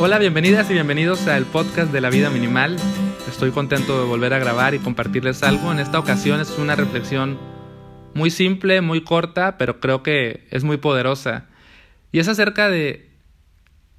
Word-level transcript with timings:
Hola, 0.00 0.20
bienvenidas 0.20 0.70
y 0.70 0.74
bienvenidos 0.74 1.26
al 1.26 1.44
podcast 1.44 1.90
de 1.92 2.00
la 2.00 2.08
vida 2.08 2.30
minimal. 2.30 2.76
Estoy 3.28 3.50
contento 3.50 4.00
de 4.00 4.06
volver 4.06 4.32
a 4.32 4.38
grabar 4.38 4.72
y 4.74 4.78
compartirles 4.78 5.42
algo. 5.42 5.72
En 5.72 5.80
esta 5.80 5.98
ocasión 5.98 6.40
es 6.40 6.56
una 6.56 6.76
reflexión 6.76 7.36
muy 8.14 8.30
simple, 8.30 8.80
muy 8.80 9.02
corta, 9.02 9.58
pero 9.58 9.80
creo 9.80 10.04
que 10.04 10.46
es 10.52 10.62
muy 10.62 10.76
poderosa. 10.76 11.46
Y 12.12 12.20
es 12.20 12.28
acerca 12.28 12.70
de 12.70 13.10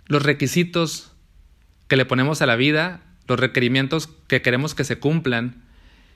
los 0.08 0.24
requisitos 0.24 1.12
que 1.90 1.98
le 1.98 2.06
ponemos 2.06 2.42
a 2.42 2.46
la 2.46 2.56
vida, 2.56 3.02
los 3.28 3.38
requerimientos 3.38 4.08
que 4.30 4.42
queremos 4.42 4.76
que 4.76 4.86
se 4.86 5.00
cumplan, 5.00 5.66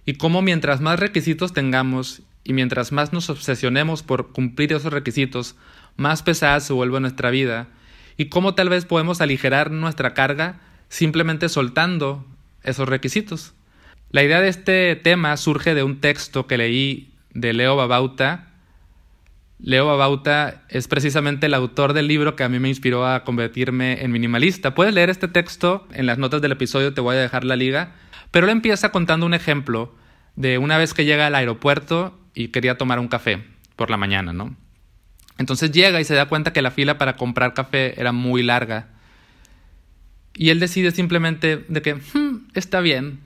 y 0.05 0.13
cómo 0.13 0.41
mientras 0.41 0.79
más 0.79 0.97
requisitos 0.97 1.52
tengamos 1.52 2.21
y 2.45 2.54
mientras 2.54 2.93
más 2.93 3.11
nos 3.11 3.29
obsesionemos 3.29 4.02
por 4.02 4.31
cumplir 4.31 4.71
esos 4.71 4.93
requisitos, 4.93 5.57
más 5.97 6.23
pesada 6.23 6.61
se 6.61 6.71
vuelve 6.71 7.02
nuestra 7.02 7.31
vida, 7.31 7.67
y 8.17 8.26
cómo 8.26 8.55
tal 8.55 8.70
vez 8.70 8.85
podemos 8.85 9.22
aligerar 9.22 9.72
nuestra 9.72 10.13
carga 10.13 10.59
simplemente 10.90 11.49
soltando 11.49 12.26
esos 12.63 12.88
requisitos. 12.88 13.54
La 14.12 14.23
idea 14.23 14.41
de 14.41 14.49
este 14.49 14.95
tema 14.95 15.35
surge 15.38 15.73
de 15.73 15.84
un 15.84 15.99
texto 15.99 16.45
que 16.45 16.57
leí 16.57 17.13
de 17.34 17.54
Leo 17.54 17.76
Babauta. 17.76 18.49
Leo 19.59 19.88
Babauta 19.88 20.63
es 20.70 20.88
precisamente 20.88 21.48
el 21.48 21.54
autor 21.55 21.94
del 21.94 22.07
libro 22.07 22.35
que 22.35 22.44
a 22.44 22.49
mí 22.49 22.59
me 22.59 22.70
inspiró 22.70 23.07
a 23.07 23.23
convertirme 23.23 24.04
en 24.04 24.12
minimalista. 24.12 24.76
Puedes 24.76 24.93
leer 24.93 25.09
este 25.09 25.27
texto, 25.27 25.88
en 25.93 26.05
las 26.05 26.20
notas 26.20 26.41
del 26.41 26.52
episodio 26.52 26.93
te 26.93 27.02
voy 27.02 27.16
a 27.16 27.21
dejar 27.21 27.43
la 27.43 27.55
liga, 27.55 27.95
pero 28.30 28.45
él 28.45 28.52
empieza 28.52 28.91
contando 28.91 29.26
un 29.26 29.34
ejemplo 29.34 29.95
de 30.35 30.57
una 30.57 30.77
vez 30.77 30.93
que 30.93 31.05
llega 31.05 31.27
al 31.27 31.35
aeropuerto 31.35 32.20
y 32.35 32.49
quería 32.49 32.77
tomar 32.77 32.99
un 32.99 33.07
café 33.07 33.43
por 33.76 33.90
la 33.90 33.98
mañana, 33.98 34.34
¿no? 34.34 34.55
Entonces 35.37 35.71
llega 35.71 35.99
y 35.99 36.03
se 36.03 36.13
da 36.13 36.27
cuenta 36.27 36.53
que 36.53 36.61
la 36.61 36.71
fila 36.71 36.97
para 36.97 37.15
comprar 37.15 37.53
café 37.53 37.99
era 37.99 38.12
muy 38.12 38.43
larga. 38.43 38.87
Y 40.35 40.49
él 40.49 40.59
decide 40.59 40.91
simplemente 40.91 41.57
de 41.67 41.81
que, 41.81 41.95
hmm, 41.95 42.48
está 42.53 42.79
bien, 42.81 43.20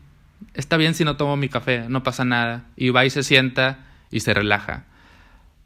está 0.54 0.78
bien 0.78 0.94
si 0.94 1.04
no 1.04 1.18
tomo 1.18 1.38
mi 1.38 1.50
café, 1.50 1.86
no 1.90 2.04
pasa 2.04 2.26
nada. 2.26 2.66
Y 2.76 2.90
va 2.90 3.06
y 3.06 3.10
se 3.10 3.24
sienta 3.24 3.86
y 4.12 4.22
se 4.22 4.34
relaja. 4.34 4.86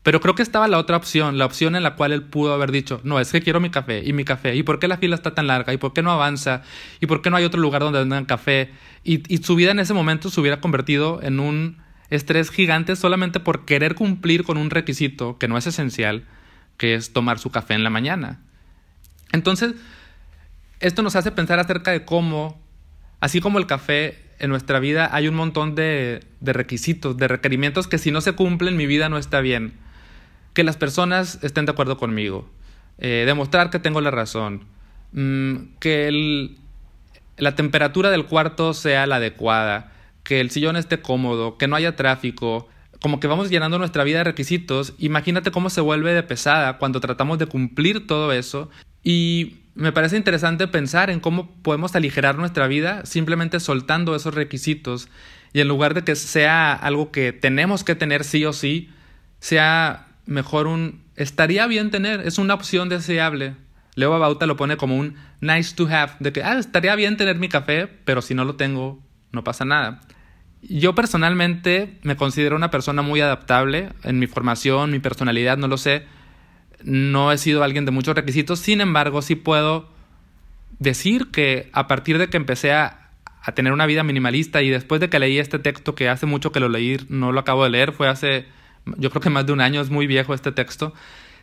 Pero 0.03 0.19
creo 0.19 0.33
que 0.33 0.41
estaba 0.41 0.67
la 0.67 0.79
otra 0.79 0.97
opción, 0.97 1.37
la 1.37 1.45
opción 1.45 1.75
en 1.75 1.83
la 1.83 1.95
cual 1.95 2.11
él 2.11 2.23
pudo 2.23 2.53
haber 2.53 2.71
dicho, 2.71 3.01
no, 3.03 3.19
es 3.19 3.31
que 3.31 3.41
quiero 3.41 3.59
mi 3.59 3.69
café 3.69 4.01
y 4.03 4.13
mi 4.13 4.23
café, 4.25 4.55
y 4.55 4.63
por 4.63 4.79
qué 4.79 4.87
la 4.87 4.97
fila 4.97 5.13
está 5.13 5.35
tan 5.35 5.45
larga, 5.45 5.73
y 5.73 5.77
por 5.77 5.93
qué 5.93 6.01
no 6.01 6.11
avanza, 6.11 6.63
y 6.99 7.05
por 7.05 7.21
qué 7.21 7.29
no 7.29 7.37
hay 7.37 7.43
otro 7.43 7.61
lugar 7.61 7.83
donde 7.83 7.99
vendan 7.99 8.25
café. 8.25 8.71
Y, 9.03 9.21
y 9.31 9.43
su 9.43 9.55
vida 9.55 9.71
en 9.71 9.79
ese 9.79 9.93
momento 9.93 10.31
se 10.31 10.41
hubiera 10.41 10.59
convertido 10.59 11.21
en 11.21 11.39
un 11.39 11.80
estrés 12.11 12.51
gigante 12.51 12.95
solamente 12.95 13.39
por 13.39 13.65
querer 13.65 13.95
cumplir 13.95 14.43
con 14.43 14.57
un 14.57 14.69
requisito 14.69 15.39
que 15.39 15.47
no 15.47 15.57
es 15.57 15.65
esencial, 15.65 16.25
que 16.77 16.93
es 16.93 17.13
tomar 17.13 17.39
su 17.39 17.49
café 17.49 17.73
en 17.73 17.83
la 17.83 17.89
mañana. 17.89 18.41
Entonces, 19.31 19.73
esto 20.81 21.01
nos 21.01 21.15
hace 21.15 21.31
pensar 21.31 21.57
acerca 21.59 21.91
de 21.91 22.05
cómo, 22.05 22.61
así 23.21 23.39
como 23.39 23.59
el 23.59 23.65
café 23.65 24.19
en 24.39 24.49
nuestra 24.49 24.79
vida, 24.79 25.09
hay 25.13 25.27
un 25.27 25.35
montón 25.35 25.73
de, 25.75 26.25
requisitos, 26.41 27.15
de 27.15 27.27
requerimientos 27.27 27.87
que 27.87 27.97
si 27.97 28.11
no 28.11 28.19
se 28.21 28.33
cumplen, 28.33 28.75
mi 28.75 28.87
vida 28.87 29.07
no 29.07 29.17
está 29.17 29.39
bien. 29.39 29.73
Que 30.53 30.63
las 30.63 30.75
personas 30.75 31.39
estén 31.43 31.65
de 31.65 31.71
acuerdo 31.71 31.97
conmigo, 31.97 32.49
eh, 32.97 33.23
demostrar 33.25 33.69
que 33.69 33.79
tengo 33.79 34.01
la 34.01 34.11
razón, 34.11 34.65
mm, 35.13 35.77
que 35.79 36.49
la 37.37 37.55
temperatura 37.55 38.09
del 38.09 38.25
cuarto 38.25 38.73
sea 38.73 39.05
la 39.07 39.17
adecuada, 39.17 39.91
que 40.31 40.39
el 40.39 40.49
sillón 40.49 40.77
esté 40.77 41.01
cómodo, 41.01 41.57
que 41.57 41.67
no 41.67 41.75
haya 41.75 41.97
tráfico, 41.97 42.69
como 43.01 43.19
que 43.19 43.27
vamos 43.27 43.49
llenando 43.49 43.77
nuestra 43.77 44.05
vida 44.05 44.19
de 44.19 44.23
requisitos, 44.23 44.93
imagínate 44.97 45.51
cómo 45.51 45.69
se 45.69 45.81
vuelve 45.81 46.13
de 46.13 46.23
pesada 46.23 46.77
cuando 46.77 47.01
tratamos 47.01 47.37
de 47.37 47.47
cumplir 47.47 48.07
todo 48.07 48.31
eso. 48.31 48.69
Y 49.03 49.57
me 49.75 49.91
parece 49.91 50.15
interesante 50.15 50.69
pensar 50.69 51.09
en 51.09 51.19
cómo 51.19 51.51
podemos 51.63 51.97
aligerar 51.97 52.37
nuestra 52.37 52.67
vida 52.67 53.05
simplemente 53.05 53.59
soltando 53.59 54.15
esos 54.15 54.33
requisitos 54.33 55.09
y 55.51 55.59
en 55.59 55.67
lugar 55.67 55.95
de 55.95 56.05
que 56.05 56.15
sea 56.15 56.71
algo 56.71 57.11
que 57.11 57.33
tenemos 57.33 57.83
que 57.83 57.95
tener 57.95 58.23
sí 58.23 58.45
o 58.45 58.53
sí, 58.53 58.89
sea 59.41 60.07
mejor 60.25 60.67
un 60.67 61.03
estaría 61.17 61.67
bien 61.67 61.91
tener, 61.91 62.21
es 62.21 62.37
una 62.37 62.53
opción 62.53 62.87
deseable. 62.87 63.57
Leo 63.95 64.17
Bauta 64.17 64.45
lo 64.45 64.55
pone 64.55 64.77
como 64.77 64.95
un 64.95 65.15
nice 65.41 65.75
to 65.75 65.89
have, 65.89 66.13
de 66.21 66.31
que 66.31 66.41
ah, 66.41 66.57
estaría 66.57 66.95
bien 66.95 67.17
tener 67.17 67.35
mi 67.35 67.49
café, 67.49 67.87
pero 68.05 68.21
si 68.21 68.33
no 68.33 68.45
lo 68.45 68.55
tengo, 68.55 69.03
no 69.33 69.43
pasa 69.43 69.65
nada. 69.65 69.99
Yo 70.61 70.93
personalmente 70.93 71.97
me 72.03 72.15
considero 72.15 72.55
una 72.55 72.69
persona 72.69 73.01
muy 73.01 73.19
adaptable 73.21 73.89
en 74.03 74.19
mi 74.19 74.27
formación, 74.27 74.91
mi 74.91 74.99
personalidad, 74.99 75.57
no 75.57 75.67
lo 75.67 75.77
sé. 75.77 76.05
No 76.83 77.31
he 77.31 77.37
sido 77.37 77.63
alguien 77.63 77.85
de 77.85 77.91
muchos 77.91 78.15
requisitos, 78.15 78.59
sin 78.59 78.81
embargo, 78.81 79.21
sí 79.21 79.35
puedo 79.35 79.89
decir 80.79 81.27
que 81.31 81.69
a 81.73 81.87
partir 81.87 82.17
de 82.17 82.29
que 82.29 82.37
empecé 82.37 82.73
a, 82.73 82.97
tener 83.55 83.73
una 83.73 83.87
vida 83.87 84.03
minimalista 84.03 84.61
y 84.61 84.69
después 84.69 85.01
de 85.01 85.09
que 85.09 85.17
leí 85.17 85.39
este 85.39 85.57
texto, 85.57 85.95
que 85.95 86.09
hace 86.09 86.27
mucho 86.27 86.51
que 86.51 86.59
lo 86.59 86.69
leí, 86.69 86.97
no 87.09 87.31
lo 87.31 87.39
acabo 87.39 87.63
de 87.63 87.71
leer, 87.71 87.91
fue 87.91 88.07
hace, 88.07 88.45
yo 88.97 89.09
creo 89.09 89.21
que 89.21 89.31
más 89.31 89.47
de 89.47 89.53
un 89.53 89.61
año, 89.61 89.81
es 89.81 89.89
muy 89.89 90.05
viejo 90.05 90.35
este 90.35 90.51
texto, 90.51 90.93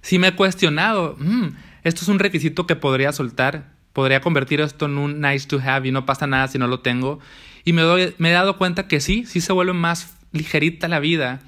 sí 0.00 0.18
me 0.20 0.28
he 0.28 0.34
cuestionado, 0.36 1.16
mm, 1.18 1.48
esto 1.82 2.02
es 2.02 2.08
un 2.08 2.20
requisito 2.20 2.68
que 2.68 2.76
podría 2.76 3.10
soltar, 3.10 3.72
podría 3.98 4.20
convertir 4.20 4.60
esto 4.60 4.86
en 4.86 4.96
un 4.96 5.20
nice 5.20 5.48
to 5.48 5.58
have 5.58 5.88
y 5.88 5.90
no 5.90 6.06
pasa 6.06 6.28
nada 6.28 6.46
si 6.46 6.56
no 6.56 6.68
lo 6.68 6.78
tengo. 6.78 7.18
Y 7.64 7.72
me, 7.72 7.82
doy, 7.82 8.14
me 8.18 8.30
he 8.30 8.32
dado 8.32 8.56
cuenta 8.56 8.86
que 8.86 9.00
sí, 9.00 9.26
sí 9.26 9.40
se 9.40 9.52
vuelve 9.52 9.72
más 9.72 10.16
ligerita 10.30 10.86
la 10.86 11.00
vida, 11.00 11.40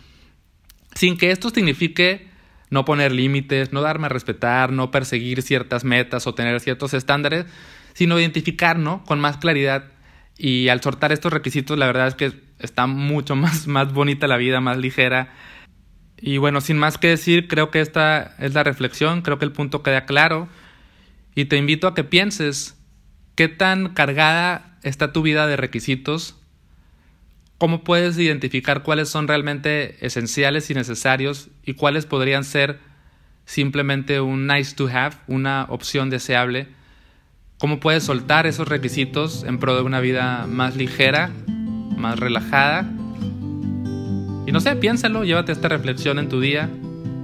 sin 0.96 1.16
que 1.16 1.30
esto 1.30 1.50
signifique 1.50 2.26
no 2.68 2.84
poner 2.84 3.12
límites, 3.12 3.72
no 3.72 3.82
darme 3.82 4.06
a 4.06 4.08
respetar, 4.08 4.72
no 4.72 4.90
perseguir 4.90 5.42
ciertas 5.42 5.84
metas 5.84 6.26
o 6.26 6.34
tener 6.34 6.58
ciertos 6.58 6.92
estándares, 6.92 7.46
sino 7.92 8.18
identificar, 8.18 8.80
¿no? 8.80 9.04
Con 9.04 9.20
más 9.20 9.36
claridad. 9.36 9.84
Y 10.36 10.70
al 10.70 10.80
soltar 10.80 11.12
estos 11.12 11.32
requisitos, 11.32 11.78
la 11.78 11.86
verdad 11.86 12.08
es 12.08 12.16
que 12.16 12.32
está 12.58 12.88
mucho 12.88 13.36
más, 13.44 13.68
más 13.68 13.92
bonita 13.92 14.26
la 14.26 14.38
vida, 14.38 14.60
más 14.60 14.76
ligera. 14.76 15.32
Y 16.20 16.38
bueno, 16.38 16.60
sin 16.60 16.78
más 16.78 16.98
que 16.98 17.06
decir, 17.06 17.46
creo 17.46 17.70
que 17.70 17.80
esta 17.80 18.34
es 18.40 18.54
la 18.54 18.64
reflexión, 18.64 19.22
creo 19.22 19.38
que 19.38 19.44
el 19.44 19.52
punto 19.52 19.84
queda 19.84 20.04
claro. 20.04 20.48
Y 21.34 21.46
te 21.46 21.56
invito 21.56 21.86
a 21.86 21.94
que 21.94 22.04
pienses 22.04 22.76
qué 23.34 23.48
tan 23.48 23.94
cargada 23.94 24.78
está 24.82 25.12
tu 25.12 25.22
vida 25.22 25.46
de 25.46 25.56
requisitos, 25.56 26.36
cómo 27.58 27.84
puedes 27.84 28.18
identificar 28.18 28.82
cuáles 28.82 29.08
son 29.08 29.28
realmente 29.28 30.04
esenciales 30.04 30.70
y 30.70 30.74
necesarios 30.74 31.48
y 31.64 31.74
cuáles 31.74 32.06
podrían 32.06 32.44
ser 32.44 32.80
simplemente 33.44 34.20
un 34.20 34.46
nice 34.46 34.74
to 34.74 34.88
have, 34.88 35.16
una 35.26 35.66
opción 35.68 36.08
deseable, 36.08 36.68
cómo 37.58 37.80
puedes 37.80 38.04
soltar 38.04 38.46
esos 38.46 38.68
requisitos 38.68 39.44
en 39.44 39.58
pro 39.58 39.76
de 39.76 39.82
una 39.82 40.00
vida 40.00 40.46
más 40.46 40.76
ligera, 40.76 41.30
más 41.96 42.18
relajada. 42.18 42.90
Y 44.46 44.52
no 44.52 44.60
sé, 44.60 44.74
piénsalo, 44.76 45.24
llévate 45.24 45.52
esta 45.52 45.68
reflexión 45.68 46.18
en 46.18 46.28
tu 46.28 46.40
día 46.40 46.70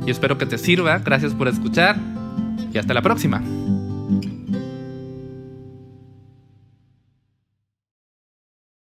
y 0.07 0.11
espero 0.11 0.37
que 0.37 0.47
te 0.47 0.59
sirva. 0.59 0.99
Gracias 0.99 1.35
por 1.35 1.49
escuchar 1.49 1.97
y 2.73 2.79
hasta 2.79 2.93
la 2.93 3.03
próxima. 3.03 3.43